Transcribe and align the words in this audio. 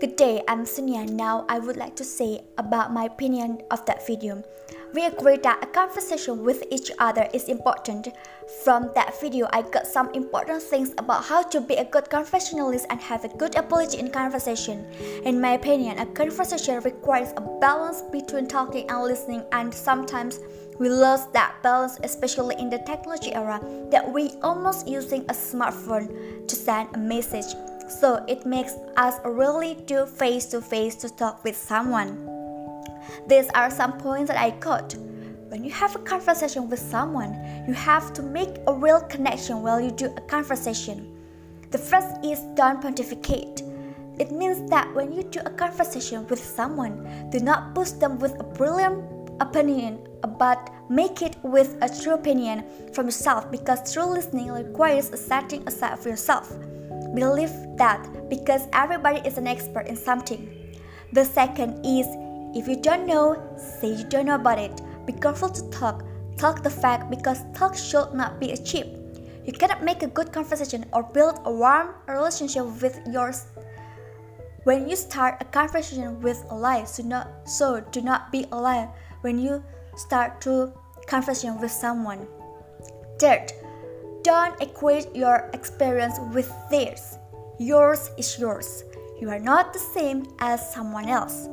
Good 0.00 0.14
day, 0.14 0.44
I'm 0.46 0.64
Sonia. 0.64 1.04
Now 1.04 1.44
I 1.48 1.58
would 1.58 1.76
like 1.76 1.96
to 1.96 2.04
say 2.04 2.42
about 2.56 2.92
my 2.92 3.06
opinion 3.06 3.62
of 3.72 3.84
that 3.86 4.06
video. 4.06 4.44
We 4.94 5.04
agree 5.04 5.38
that 5.38 5.58
a 5.60 5.66
conversation 5.66 6.44
with 6.44 6.62
each 6.70 6.92
other 7.00 7.28
is 7.34 7.48
important. 7.48 8.06
From 8.62 8.92
that 8.94 9.20
video, 9.20 9.48
I 9.52 9.62
got 9.62 9.88
some 9.88 10.10
important 10.14 10.62
things 10.62 10.92
about 10.98 11.24
how 11.24 11.42
to 11.42 11.60
be 11.60 11.74
a 11.74 11.84
good 11.84 12.08
conversationalist 12.10 12.86
and 12.90 13.00
have 13.00 13.24
a 13.24 13.36
good 13.36 13.56
ability 13.56 13.98
in 13.98 14.12
conversation. 14.12 14.86
In 15.24 15.40
my 15.40 15.54
opinion, 15.54 15.98
a 15.98 16.06
conversation 16.06 16.80
requires 16.82 17.32
a 17.36 17.40
balance 17.60 18.02
between 18.12 18.46
talking 18.46 18.88
and 18.88 19.02
listening 19.02 19.42
and 19.50 19.74
sometimes 19.74 20.38
we 20.78 20.88
lost 20.88 21.32
that 21.32 21.56
balance 21.64 21.98
especially 22.04 22.54
in 22.60 22.70
the 22.70 22.78
technology 22.78 23.34
era 23.34 23.60
that 23.90 24.08
we 24.12 24.30
almost 24.42 24.86
using 24.86 25.22
a 25.22 25.34
smartphone 25.34 26.46
to 26.46 26.54
send 26.54 26.88
a 26.94 26.98
message 26.98 27.52
so 27.88 28.24
it 28.28 28.46
makes 28.46 28.74
us 28.96 29.14
really 29.24 29.74
do 29.86 30.06
face 30.06 30.46
to 30.46 30.60
face 30.60 30.94
to 30.96 31.08
talk 31.08 31.42
with 31.44 31.56
someone. 31.56 32.24
These 33.26 33.48
are 33.54 33.70
some 33.70 33.98
points 33.98 34.30
that 34.30 34.40
I 34.40 34.50
got. 34.58 34.94
When 35.48 35.64
you 35.64 35.70
have 35.70 35.96
a 35.96 36.00
conversation 36.00 36.68
with 36.68 36.78
someone, 36.78 37.34
you 37.66 37.74
have 37.74 38.12
to 38.14 38.22
make 38.22 38.56
a 38.66 38.74
real 38.74 39.00
connection 39.00 39.62
while 39.62 39.80
you 39.80 39.90
do 39.90 40.06
a 40.16 40.20
conversation. 40.22 41.14
The 41.70 41.78
first 41.78 42.24
is 42.24 42.40
don't 42.54 42.80
pontificate. 42.80 43.62
It 44.18 44.32
means 44.32 44.68
that 44.70 44.92
when 44.94 45.12
you 45.12 45.22
do 45.22 45.40
a 45.44 45.50
conversation 45.50 46.26
with 46.26 46.42
someone, 46.42 47.30
do 47.30 47.40
not 47.40 47.74
push 47.74 47.92
them 47.92 48.18
with 48.18 48.38
a 48.40 48.44
brilliant 48.44 49.02
opinion, 49.40 50.06
but 50.38 50.70
make 50.90 51.22
it 51.22 51.36
with 51.42 51.76
a 51.82 52.02
true 52.02 52.14
opinion 52.14 52.64
from 52.92 53.06
yourself 53.06 53.50
because 53.50 53.92
true 53.92 54.06
listening 54.06 54.50
requires 54.50 55.10
a 55.10 55.16
setting 55.16 55.66
aside 55.68 55.98
for 55.98 56.08
yourself. 56.08 56.52
Believe 57.18 57.52
that 57.76 58.28
because 58.30 58.68
everybody 58.72 59.26
is 59.26 59.38
an 59.38 59.48
expert 59.48 59.88
in 59.88 59.96
something. 59.96 60.78
The 61.12 61.24
second 61.24 61.84
is 61.84 62.06
if 62.54 62.68
you 62.68 62.76
don't 62.76 63.06
know, 63.06 63.34
say 63.58 63.88
you 63.88 64.04
don't 64.04 64.26
know 64.26 64.36
about 64.36 64.58
it. 64.58 64.80
Be 65.04 65.12
careful 65.12 65.48
to 65.48 65.68
talk. 65.70 66.04
Talk 66.36 66.62
the 66.62 66.70
fact 66.70 67.10
because 67.10 67.42
talk 67.54 67.74
should 67.76 68.14
not 68.14 68.38
be 68.38 68.52
a 68.52 68.56
cheap. 68.56 68.86
You 69.44 69.52
cannot 69.52 69.82
make 69.82 70.02
a 70.02 70.06
good 70.06 70.32
conversation 70.32 70.84
or 70.92 71.02
build 71.02 71.40
a 71.44 71.52
warm 71.52 71.94
relationship 72.06 72.64
with 72.80 73.00
yours 73.10 73.46
when 74.62 74.88
you 74.88 74.94
start 74.94 75.38
a 75.40 75.44
conversation 75.44 76.20
with 76.20 76.44
a 76.50 76.54
lie. 76.54 76.84
So, 76.84 77.02
not, 77.02 77.48
so 77.48 77.80
do 77.90 78.00
not 78.00 78.30
be 78.30 78.46
a 78.52 78.60
liar 78.60 78.88
when 79.22 79.38
you 79.38 79.64
start 79.96 80.40
to 80.42 80.72
conversation 81.06 81.58
with 81.58 81.72
someone. 81.72 82.28
Third, 83.18 83.50
don't 84.28 84.60
equate 84.60 85.16
your 85.16 85.48
experience 85.54 86.18
with 86.34 86.52
theirs. 86.70 87.16
Yours 87.58 88.10
is 88.18 88.38
yours. 88.38 88.84
You 89.18 89.30
are 89.30 89.38
not 89.38 89.72
the 89.72 89.78
same 89.78 90.26
as 90.40 90.70
someone 90.70 91.08
else. 91.08 91.48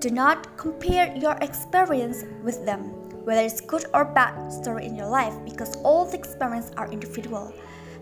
Do 0.00 0.10
not 0.10 0.58
compare 0.58 1.16
your 1.16 1.38
experience 1.40 2.24
with 2.44 2.66
them, 2.66 2.82
whether 3.24 3.40
it's 3.40 3.62
good 3.62 3.86
or 3.94 4.04
bad 4.04 4.52
story 4.52 4.84
in 4.84 4.94
your 4.94 5.08
life, 5.08 5.32
because 5.42 5.76
all 5.76 6.04
the 6.04 6.18
experiences 6.18 6.70
are 6.76 6.92
individual. 6.92 7.50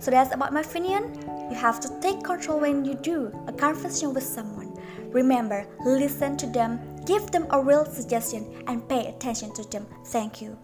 So 0.00 0.10
that's 0.10 0.34
about 0.34 0.52
my 0.52 0.62
opinion. 0.62 1.02
You 1.48 1.54
have 1.54 1.78
to 1.82 2.00
take 2.00 2.24
control 2.24 2.58
when 2.58 2.84
you 2.84 2.94
do 2.94 3.32
a 3.46 3.52
conversation 3.52 4.12
with 4.12 4.24
someone. 4.24 4.76
Remember, 5.12 5.68
listen 5.84 6.36
to 6.38 6.48
them, 6.48 6.80
give 7.04 7.30
them 7.30 7.46
a 7.50 7.62
real 7.62 7.84
suggestion, 7.84 8.64
and 8.66 8.88
pay 8.88 9.06
attention 9.06 9.54
to 9.54 9.62
them. 9.70 9.86
Thank 10.06 10.42
you. 10.42 10.58